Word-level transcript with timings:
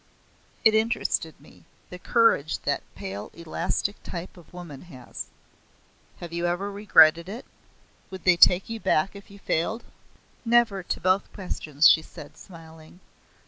It 0.65 0.73
interested 0.73 1.39
me. 1.39 1.63
The 1.91 1.99
courage 1.99 2.57
that 2.61 2.81
pale 2.95 3.29
elastic 3.35 4.01
type 4.01 4.35
of 4.35 4.51
woman 4.51 4.81
has! 4.85 5.27
"Have 6.17 6.33
you 6.33 6.47
ever 6.47 6.71
regretted 6.71 7.29
it? 7.29 7.45
Would 8.09 8.23
they 8.23 8.35
take 8.35 8.67
you 8.67 8.79
back 8.79 9.15
if 9.15 9.29
you 9.29 9.37
failed?" 9.37 9.83
"Never, 10.43 10.81
to 10.81 10.99
both 10.99 11.31
questions," 11.33 11.87
she 11.87 12.01
said, 12.01 12.35
smiling. 12.35 12.99